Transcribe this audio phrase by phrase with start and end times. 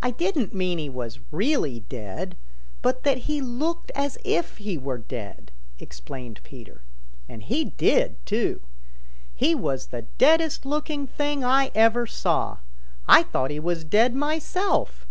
[0.00, 2.34] "I didn't mean he was really dead,
[2.80, 6.80] but that he looked as if he were dead," explained Peter.
[7.28, 8.62] "And he did, too.
[9.34, 12.60] He was the deadest looking thing I ever saw.
[13.06, 15.06] I thought he was dead myself.